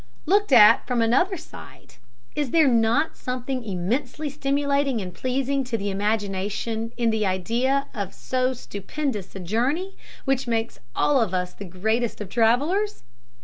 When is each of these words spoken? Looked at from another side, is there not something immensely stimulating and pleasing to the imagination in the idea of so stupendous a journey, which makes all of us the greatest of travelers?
Looked 0.25 0.51
at 0.51 0.87
from 0.87 0.99
another 1.03 1.37
side, 1.37 1.93
is 2.35 2.49
there 2.49 2.67
not 2.67 3.15
something 3.15 3.63
immensely 3.63 4.31
stimulating 4.31 4.99
and 4.99 5.13
pleasing 5.13 5.63
to 5.65 5.77
the 5.77 5.91
imagination 5.91 6.91
in 6.97 7.11
the 7.11 7.23
idea 7.27 7.85
of 7.93 8.11
so 8.15 8.53
stupendous 8.53 9.35
a 9.35 9.39
journey, 9.39 9.95
which 10.25 10.47
makes 10.47 10.79
all 10.95 11.21
of 11.21 11.35
us 11.35 11.53
the 11.53 11.65
greatest 11.65 12.19
of 12.19 12.29
travelers? 12.29 13.03